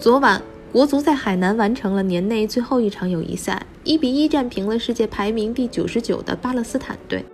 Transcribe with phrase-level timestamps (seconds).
[0.00, 7.24] 昨晚，国足在海南完成了年内最后一场友谊赛，一比一战平了世界排名第九十九的巴勒斯坦队。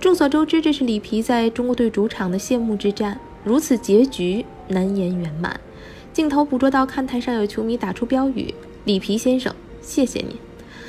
[0.00, 5.60] 众所周知，这是里皮在中国队主场的谢幕之战，如此结局难言圆满。
[6.12, 8.52] 镜头捕捉到看台上有球迷打出标语
[8.84, 10.40] ：“里皮先生，谢谢你。”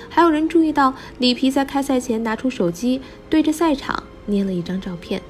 [0.10, 3.00] 还有人注意到里皮在开赛前拿出手机
[3.30, 5.22] 对着赛场捏了一张照片。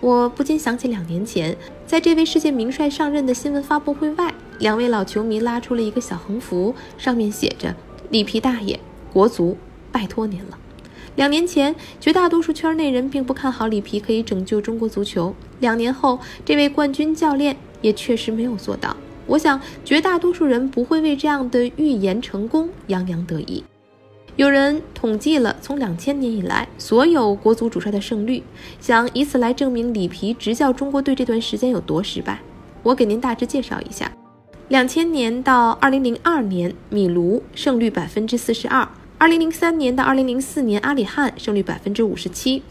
[0.00, 1.56] 我不禁想起两年前，
[1.88, 7.74] 在这位世界名帅上任的新闻发布会外，两位老球迷拉出了一个小横幅，上面写着
[8.10, 8.78] ：“里皮大爷，
[9.12, 9.56] 国足，
[9.90, 10.58] 拜托您了。”
[11.16, 15.34] 两年前，绝大多数圈内人并不看好里皮可以拯救中国足球。
[15.60, 18.96] 两年后，这位冠军教练也确实没有做到。
[19.26, 23.62] 我想，绝大多数人不会为这样的预言成功洋洋得意。
[24.36, 28.42] 有人统计了从两千年以来所有国足主帅的胜率，
[28.80, 32.40] 想以此来证明里皮执教中国队这段时间有多失败。
[32.82, 34.10] 我给您大致介绍一下：
[34.68, 42.62] 两千年到二零零二年，米卢胜率百分之四十二；二零零三年到二零零四年，阿里汉胜率百分之五十七；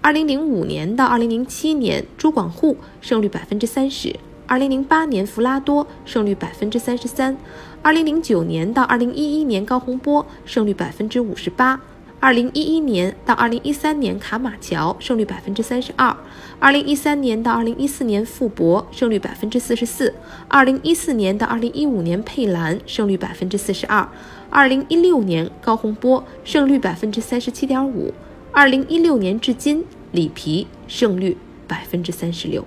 [0.00, 4.16] 二零零五年到二零零七年，朱广沪胜率百分之三十。
[4.46, 7.36] 二零零八年，弗拉多胜率百分之三十三；
[7.82, 11.78] 二零零九年到二零一一年，高洪波胜率百分之五十八；
[12.22, 16.16] 二零一一年到二零一三年，卡马乔胜率百分之三十二；
[16.60, 20.12] 二零一三年到二零一四年，傅博胜率百分之四十四；
[20.46, 24.06] 二零一四年到二零一五年，佩兰胜率百分之四十二；
[24.50, 28.12] 二零一六年，高洪波胜率百分之三十七点五；
[28.52, 31.36] 二零一六年至今，里皮胜率
[31.66, 32.64] 百分之三十六。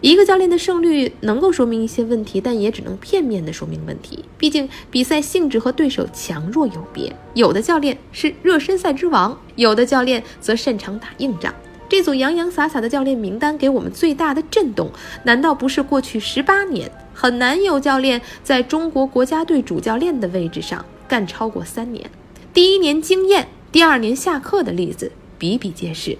[0.00, 4.24] 一个教练的胜率能够说明一些问题，但也只能片面的说明问题。
[4.38, 11.52] 毕竟比赛性质和对手强弱有别，有的教练是热身赛之王，有的教练则擅长打硬仗。
[11.88, 14.88] 这组洋洋洒洒的教练名单给我们最大的震动，
[15.24, 22.08] 难道不是过去十八年很难有教练在中国国家队主教练的位置上干超过三年？
[22.54, 26.16] 第一年经验，第二年下课的例子比比皆是。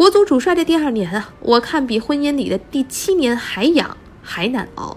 [0.00, 4.96] 国足主帅的第二年啊，我看比婚姻里的第七年还痒还难熬。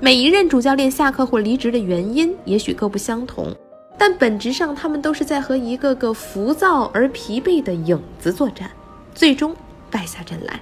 [0.00, 3.54] 每一任主教练下课或离职的原因也许各不相同，
[3.98, 8.70] 但本质上他们都是在和一个个浮躁而疲惫的影子作战，
[9.14, 9.54] 最终
[9.90, 10.58] 败下阵来。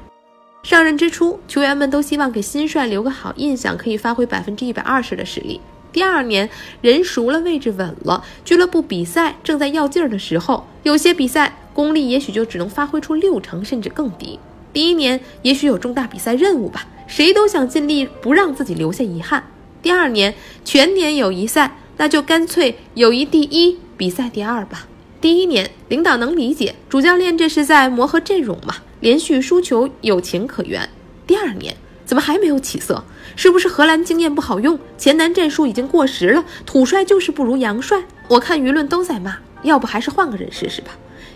[0.64, 5.60] 上任之初，球员们都希望给新帅留个好印象，可以发挥百分之一百二十的实力。
[5.92, 6.50] 第二年
[6.80, 11.54] 人熟了，位置稳了，俱乐部比赛正在要劲儿的时候，有些比赛。
[11.78, 14.40] 功力也许就只能发挥出六成甚至更低。
[14.72, 19.44] 第一年也许有重大比赛任务吧，谁都想尽力不让自己留下遗憾。
[19.80, 20.34] 第二年
[20.64, 24.88] 全年友谊赛，那就干脆友谊第一，比赛第二吧。
[25.20, 30.88] 第一年领导能理解，主教练这是在磨合阵容嘛，连续输球有情可原。
[31.28, 33.04] 第二年怎么还没有起色？
[33.36, 36.44] 是不是荷兰经验不好用，前南战术已经过时了？
[36.66, 38.02] 土帅就是不如洋帅？
[38.26, 40.90] 我看舆论都在骂，要不还是换个人试试吧。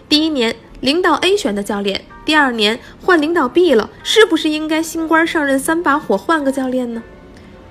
[0.08, 7.02] 第一年领导 A 选的教练，第二年换领导 B 了，是不是应该新官上任三把火，换个教练呢？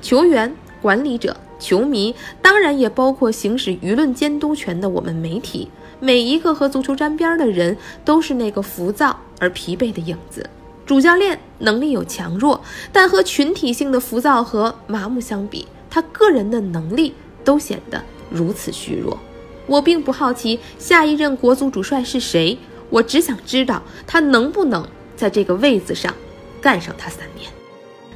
[0.01, 5.69] 球员、管理者、球迷，当然也包括行使舆论监督权的我们媒体，
[5.99, 10.49] 每一个和足球沾边的人，都是那个浮躁而疲惫的影子。
[10.83, 12.59] 主教练能力有强弱，
[12.91, 17.13] 但和群体性的浮躁和麻木相比，他个人的能力
[17.43, 19.17] 都显得如此虚弱。
[19.67, 22.57] 我并不好奇下一任国足主帅是谁，
[22.89, 24.85] 我只想知道他能不能
[25.15, 26.13] 在这个位子上
[26.59, 27.49] 干上他三年。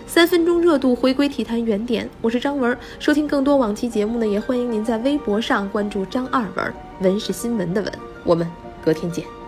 [0.07, 2.78] 三分钟热度回归体坛原点，我是张文。
[3.00, 7.91] 收听更多往期节目呢，也欢迎您在微博上关注张二文，文是新闻的文。
[8.23, 8.50] 我们
[8.84, 9.44] 隔天见。